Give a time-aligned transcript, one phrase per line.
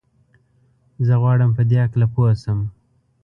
[1.05, 2.59] زه غواړم په دي هکله پوه سم.